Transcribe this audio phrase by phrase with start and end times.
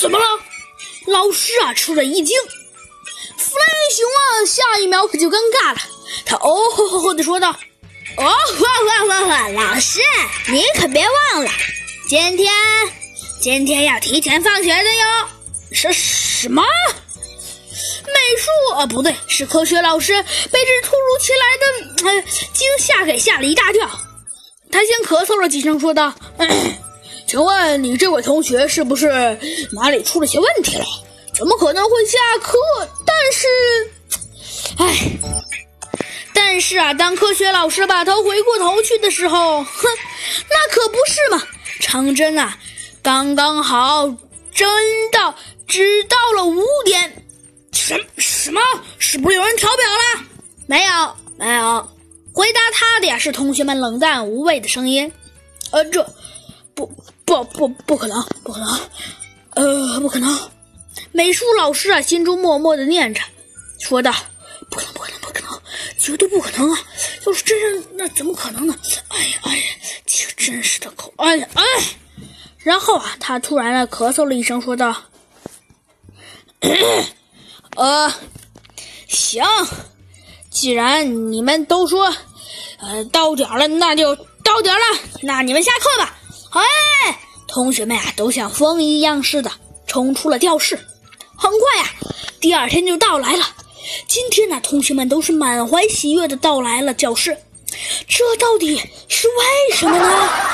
[0.00, 0.24] 怎么了？
[1.06, 2.38] 老师啊，吃了一惊。
[3.36, 5.78] 弗雷熊啊，下一秒可就尴尬了。
[6.24, 7.50] 他哦吼吼吼的说道
[8.16, 9.48] ：“哦，哇哇哇哇！
[9.48, 10.00] 老师，
[10.48, 11.50] 你可别忘了，
[12.08, 12.52] 今天
[13.40, 15.28] 今天要提前放学的哟。”
[15.72, 16.62] 什什么？
[18.06, 22.22] 美术啊，不对，是科学老师被这突如其来的呃
[22.52, 23.88] 惊吓给吓了一大跳。
[24.70, 26.12] 他先咳嗽了几声，说道
[27.28, 29.38] ：“请问你这位同学是不是
[29.72, 30.84] 哪里出了些问题了？
[31.34, 32.56] 怎么可能会下课？
[33.04, 33.46] 但是，
[34.78, 35.10] 唉，
[36.32, 39.88] 但是啊，当科学老师把头回过头去的时候，哼，
[40.48, 41.46] 那可不是嘛！
[41.80, 42.58] 长针啊，
[43.02, 44.08] 刚刚好
[44.54, 44.66] 针
[45.12, 45.34] 到，
[45.66, 47.24] 只到了五点。
[47.72, 48.60] 什什么？
[48.98, 50.24] 是不是有人调表了？
[50.66, 51.86] 没有，没有。
[52.32, 55.12] 回答他的呀是同学们冷淡无味的声音。
[55.70, 56.00] 呃，这
[57.44, 58.80] 不不可能，不可能，
[59.54, 60.38] 呃，不可能。
[61.12, 63.20] 美术老师啊，心中默默的念着，
[63.80, 64.12] 说道
[64.70, 65.60] ：“不可能，不可能，不可能，
[65.98, 66.78] 绝对不可能啊！
[67.26, 68.74] 要是真是，那怎么可能呢？
[69.08, 69.62] 哎呀，哎呀，
[70.06, 71.62] 这真是的口，哎呀，哎！
[72.58, 74.94] 然后啊，他突然的咳嗽了一声，说道
[77.76, 78.12] ：‘呃，
[79.06, 79.44] 行，
[80.50, 82.12] 既然你们都说，
[82.80, 84.80] 呃，到点了，那就到点了，
[85.22, 86.16] 那你们下课吧。’
[86.52, 89.50] 哎，同学们啊，都像风一样似的
[89.88, 90.78] 冲出了教室。”
[91.34, 91.90] 很快啊，
[92.40, 93.44] 第二天就到来了。
[94.06, 97.36] 今天呢，同学们都是满怀喜悦的到来了教室。
[98.06, 98.76] 这到底
[99.08, 100.47] 是为什么呢？